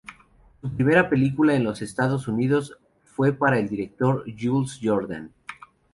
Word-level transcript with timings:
Su 0.61 0.69
primera 0.75 1.11
película 1.11 1.53
en 1.53 1.63
los 1.63 1.83
Estados 1.83 2.27
unidos 2.27 2.75
fue 3.03 3.33
para 3.33 3.59
el 3.59 3.69
director 3.69 4.25
Jules 4.35 4.79
Jordan. 4.81 5.31